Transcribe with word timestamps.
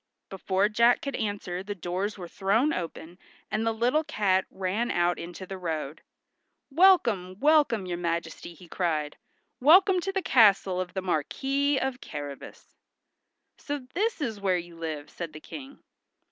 Before 0.29 0.67
Jack 0.67 1.03
could 1.03 1.15
answer 1.15 1.61
the 1.61 1.75
doors 1.75 2.17
were 2.17 2.27
thrown 2.27 2.73
open, 2.73 3.19
and 3.51 3.63
the 3.63 3.71
little 3.71 4.03
cat 4.03 4.45
ran 4.49 4.89
out 4.89 5.19
into 5.19 5.45
the 5.45 5.59
road. 5.59 6.01
"Welcome, 6.71 7.39
welcome, 7.39 7.85
your 7.85 7.99
majesty," 7.99 8.55
he 8.55 8.67
cried. 8.67 9.15
"Welcome 9.59 9.99
to 9.99 10.11
the 10.11 10.23
castle 10.23 10.81
of 10.81 10.95
the 10.95 11.03
Marquis 11.03 11.77
of 11.77 12.01
Carrabas." 12.01 12.73
"So 13.59 13.77
this 13.93 14.21
is 14.21 14.41
where 14.41 14.57
you 14.57 14.75
live," 14.75 15.07
said 15.11 15.33
the 15.33 15.39
King. 15.39 15.83